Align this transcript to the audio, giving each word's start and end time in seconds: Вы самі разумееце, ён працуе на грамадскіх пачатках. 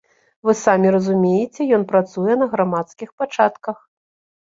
Вы 0.47 0.53
самі 0.59 0.93
разумееце, 0.95 1.61
ён 1.77 1.83
працуе 1.91 2.33
на 2.43 2.47
грамадскіх 2.53 3.13
пачатках. 3.21 3.77